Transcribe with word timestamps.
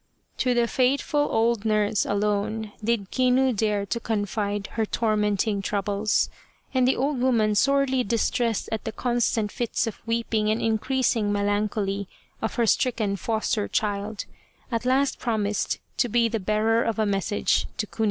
To 0.39 0.55
the 0.55 0.67
faithful 0.67 1.27
old 1.29 1.63
nurse 1.63 2.07
alone 2.07 2.71
did 2.83 3.11
Kinu 3.11 3.55
dare 3.55 3.85
to 3.85 3.99
confide 3.99 4.69
her 4.71 4.83
tormenting 4.83 5.61
troubles, 5.61 6.27
and 6.73 6.87
the 6.87 6.95
ola 6.95 7.13
woman, 7.13 7.53
sorely 7.53 8.03
distressed 8.03 8.67
at 8.71 8.83
the 8.83 8.91
constant 8.91 9.51
fits 9.51 9.85
of 9.85 10.01
weeping 10.07 10.49
and 10.49 10.59
increasing 10.59 11.31
melancholy 11.31 12.07
of 12.41 12.55
her 12.55 12.65
stricken 12.65 13.15
foster 13.15 13.67
child, 13.67 14.25
at 14.71 14.85
last 14.85 15.19
promised 15.19 15.77
to 15.97 16.09
be 16.09 16.27
the 16.27 16.39
bearer 16.39 16.81
of 16.81 16.97
a 16.97 17.05
message 17.05 17.67
to 17.77 17.85
Kunizo. 17.85 17.99